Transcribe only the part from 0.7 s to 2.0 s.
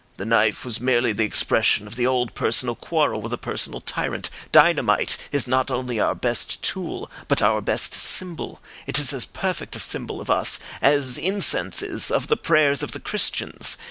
merely the expression of